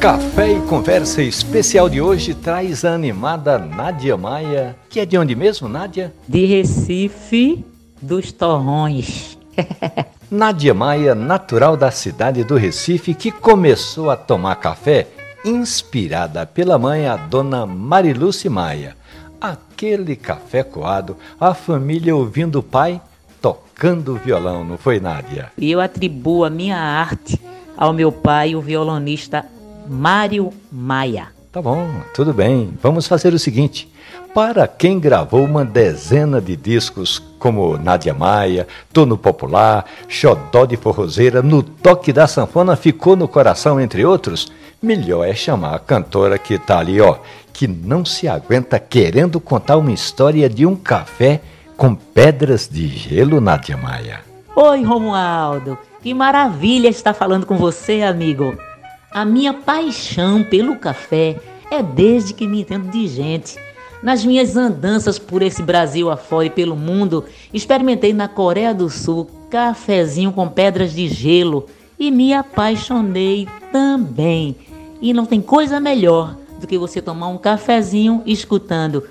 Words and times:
Café 0.00 0.52
e 0.52 0.60
Conversa 0.60 1.20
Especial 1.24 1.88
de 1.88 2.00
hoje 2.00 2.32
traz 2.32 2.84
a 2.84 2.94
animada 2.94 3.58
Nádia 3.58 4.16
Maia, 4.16 4.76
que 4.88 5.00
é 5.00 5.04
de 5.04 5.18
onde 5.18 5.34
mesmo, 5.34 5.68
Nádia? 5.68 6.14
De 6.26 6.46
Recife, 6.46 7.64
dos 8.00 8.30
Torrões. 8.30 9.36
Nádia 10.30 10.72
Maia, 10.72 11.16
natural 11.16 11.76
da 11.76 11.90
cidade 11.90 12.44
do 12.44 12.56
Recife, 12.56 13.12
que 13.12 13.32
começou 13.32 14.08
a 14.08 14.16
tomar 14.16 14.54
café 14.56 15.08
inspirada 15.44 16.46
pela 16.46 16.78
mãe, 16.78 17.08
a 17.08 17.16
dona 17.16 17.66
Mariluce 17.66 18.48
Maia. 18.48 18.96
Aquele 19.40 20.14
café 20.14 20.62
coado, 20.62 21.16
a 21.40 21.54
família 21.54 22.14
ouvindo 22.14 22.60
o 22.60 22.62
pai 22.62 23.00
tocando 23.42 24.14
violão, 24.14 24.64
não 24.64 24.78
foi, 24.78 25.00
Nádia? 25.00 25.50
E 25.58 25.68
eu 25.68 25.80
atribuo 25.80 26.44
a 26.44 26.50
minha 26.50 26.78
arte 26.78 27.40
ao 27.76 27.92
meu 27.92 28.12
pai, 28.12 28.54
o 28.54 28.60
violonista 28.60 29.44
Mário 29.88 30.50
Maia. 30.70 31.28
Tá 31.50 31.62
bom, 31.62 31.88
tudo 32.14 32.32
bem. 32.32 32.72
Vamos 32.82 33.06
fazer 33.06 33.32
o 33.32 33.38
seguinte. 33.38 33.90
Para 34.34 34.68
quem 34.68 35.00
gravou 35.00 35.44
uma 35.44 35.64
dezena 35.64 36.40
de 36.40 36.54
discos 36.54 37.18
como 37.38 37.78
Nádia 37.78 38.12
Maia, 38.12 38.68
Tono 38.92 39.16
Popular, 39.16 39.84
Xodó 40.06 40.66
de 40.66 40.76
Forrozeira, 40.76 41.42
No 41.42 41.62
Toque 41.62 42.12
da 42.12 42.26
Sanfona 42.26 42.76
Ficou 42.76 43.16
no 43.16 43.26
Coração, 43.26 43.80
entre 43.80 44.04
outros, 44.04 44.52
melhor 44.82 45.26
é 45.26 45.34
chamar 45.34 45.74
a 45.74 45.78
cantora 45.78 46.38
que 46.38 46.58
tá 46.58 46.78
ali, 46.78 47.00
ó, 47.00 47.16
que 47.52 47.66
não 47.66 48.04
se 48.04 48.28
aguenta 48.28 48.78
querendo 48.78 49.40
contar 49.40 49.78
uma 49.78 49.92
história 49.92 50.48
de 50.48 50.66
um 50.66 50.76
café 50.76 51.40
com 51.76 51.94
pedras 51.94 52.68
de 52.68 52.86
gelo, 52.86 53.40
Nádia 53.40 53.76
Maia. 53.76 54.20
Oi, 54.54 54.82
Romualdo. 54.82 55.78
Que 56.02 56.12
maravilha 56.12 56.88
estar 56.88 57.14
falando 57.14 57.46
com 57.46 57.56
você, 57.56 58.02
amigo. 58.02 58.56
A 59.10 59.24
minha 59.24 59.54
paixão 59.54 60.44
pelo 60.44 60.76
café 60.76 61.40
é 61.70 61.82
desde 61.82 62.34
que 62.34 62.46
me 62.46 62.60
entendo 62.60 62.90
de 62.90 63.08
gente. 63.08 63.56
Nas 64.02 64.24
minhas 64.24 64.54
andanças 64.54 65.18
por 65.18 65.42
esse 65.42 65.62
Brasil 65.62 66.10
afora 66.10 66.46
e 66.46 66.50
pelo 66.50 66.76
mundo, 66.76 67.24
experimentei 67.52 68.12
na 68.12 68.28
Coreia 68.28 68.74
do 68.74 68.90
Sul 68.90 69.28
cafezinho 69.50 70.30
com 70.30 70.46
pedras 70.46 70.92
de 70.92 71.08
gelo 71.08 71.66
e 71.98 72.10
me 72.10 72.34
apaixonei 72.34 73.48
também. 73.72 74.54
E 75.00 75.12
não 75.14 75.24
tem 75.24 75.40
coisa 75.40 75.80
melhor 75.80 76.36
do 76.60 76.66
que 76.66 76.76
você 76.76 77.00
tomar 77.00 77.28
um 77.28 77.38
cafezinho 77.38 78.22
escutando. 78.26 79.04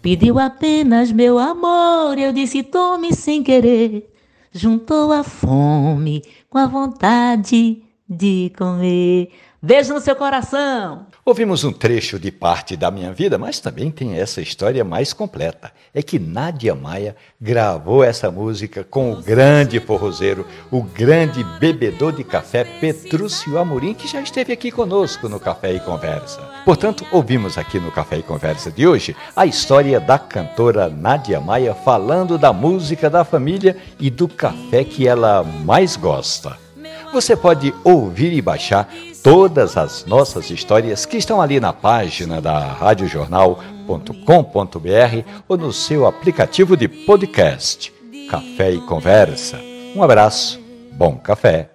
Pediu 0.00 0.38
apenas 0.38 1.10
meu 1.10 1.38
amor, 1.38 2.16
eu 2.16 2.32
disse 2.32 2.62
tome 2.62 3.12
sem 3.12 3.42
querer. 3.42 4.10
Juntou 4.52 5.12
a 5.12 5.22
fome 5.22 6.22
com 6.48 6.56
a 6.56 6.66
vontade 6.66 7.82
de 8.10 8.52
comer. 8.58 9.30
Beijo 9.62 9.92
no 9.92 10.00
seu 10.00 10.16
coração! 10.16 11.06
Ouvimos 11.22 11.64
um 11.64 11.72
trecho 11.72 12.18
de 12.18 12.32
parte 12.32 12.78
da 12.78 12.90
minha 12.90 13.12
vida, 13.12 13.36
mas 13.36 13.60
também 13.60 13.90
tem 13.90 14.18
essa 14.18 14.40
história 14.40 14.82
mais 14.82 15.12
completa. 15.12 15.70
É 15.92 16.02
que 16.02 16.18
Nádia 16.18 16.74
Maia 16.74 17.14
gravou 17.38 18.02
essa 18.02 18.30
música 18.30 18.82
com 18.82 19.12
o 19.12 19.16
grande 19.22 19.78
forrozeiro, 19.78 20.46
o 20.70 20.82
grande 20.82 21.44
bebedor 21.60 22.12
de 22.12 22.24
café 22.24 22.64
Petrúcio 22.64 23.58
Amorim, 23.58 23.92
que 23.92 24.08
já 24.08 24.22
esteve 24.22 24.54
aqui 24.54 24.70
conosco 24.70 25.28
no 25.28 25.38
Café 25.38 25.74
e 25.74 25.80
Conversa. 25.80 26.40
Portanto, 26.64 27.04
ouvimos 27.12 27.58
aqui 27.58 27.78
no 27.78 27.92
Café 27.92 28.16
e 28.16 28.22
Conversa 28.22 28.70
de 28.70 28.86
hoje 28.86 29.14
a 29.36 29.44
história 29.44 30.00
da 30.00 30.18
cantora 30.18 30.88
Nádia 30.88 31.38
Maia 31.38 31.74
falando 31.74 32.38
da 32.38 32.50
música 32.50 33.10
da 33.10 33.24
família 33.26 33.76
e 33.98 34.08
do 34.08 34.26
café 34.26 34.84
que 34.84 35.06
ela 35.06 35.44
mais 35.44 35.96
gosta. 35.96 36.69
Você 37.12 37.36
pode 37.36 37.74
ouvir 37.82 38.32
e 38.32 38.40
baixar 38.40 38.88
todas 39.22 39.76
as 39.76 40.06
nossas 40.06 40.48
histórias 40.50 41.04
que 41.04 41.16
estão 41.16 41.40
ali 41.40 41.58
na 41.58 41.72
página 41.72 42.40
da 42.40 42.72
radiojornal.com.br 42.72 45.28
ou 45.48 45.56
no 45.56 45.72
seu 45.72 46.06
aplicativo 46.06 46.76
de 46.76 46.86
podcast. 46.86 47.92
Café 48.30 48.72
e 48.72 48.80
Conversa. 48.82 49.58
Um 49.94 50.02
abraço, 50.04 50.60
bom 50.92 51.16
café. 51.16 51.68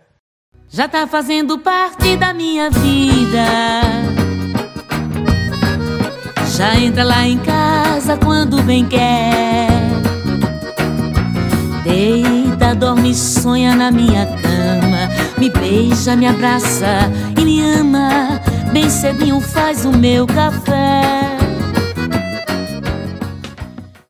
Já 0.69 0.88
tá 0.88 1.06
fazendo 1.06 1.59
parte 1.59 2.16
da 2.16 2.34
minha 2.34 2.69
vida. 2.69 3.45
Já 6.57 6.79
entra 6.79 7.03
lá 7.03 7.28
em 7.28 7.38
casa 7.40 8.18
quando 8.18 8.63
bem 8.63 8.85
quer. 8.85 9.68
Deita, 11.84 12.74
dorme, 12.74 13.13
sonha 13.13 13.75
na 13.75 13.91
minha 13.91 14.25
cama. 14.25 14.44
Me 15.38 15.50
beija, 15.50 16.16
me 16.16 16.28
abraça 16.28 17.12
e 17.40 17.44
me 17.44 17.62
ama. 17.62 18.41
Bem 18.72 18.90
cedinho 18.90 19.40
faz 19.40 19.85
o 19.85 19.91
meu 19.91 20.25
café. 20.25 21.44